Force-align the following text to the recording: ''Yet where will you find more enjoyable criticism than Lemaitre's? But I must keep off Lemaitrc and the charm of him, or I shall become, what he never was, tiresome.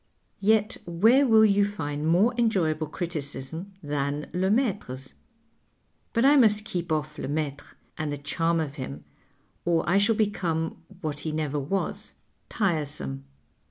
''Yet 0.51 0.77
where 0.87 1.27
will 1.27 1.45
you 1.45 1.63
find 1.63 2.07
more 2.07 2.33
enjoyable 2.35 2.87
criticism 2.87 3.73
than 3.83 4.31
Lemaitre's? 4.33 5.13
But 6.11 6.25
I 6.25 6.37
must 6.37 6.65
keep 6.65 6.91
off 6.91 7.17
Lemaitrc 7.17 7.75
and 7.99 8.11
the 8.11 8.17
charm 8.17 8.59
of 8.59 8.77
him, 8.81 9.03
or 9.63 9.87
I 9.87 9.99
shall 9.99 10.15
become, 10.15 10.81
what 11.01 11.19
he 11.19 11.31
never 11.31 11.59
was, 11.59 12.15
tiresome. 12.49 13.25